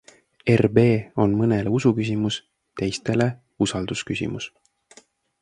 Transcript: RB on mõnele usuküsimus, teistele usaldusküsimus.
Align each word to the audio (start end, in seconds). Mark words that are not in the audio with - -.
RB 0.51 0.77
on 1.25 1.35
mõnele 1.41 1.73
usuküsimus, 1.81 2.39
teistele 2.83 3.29
usaldusküsimus. 3.67 4.51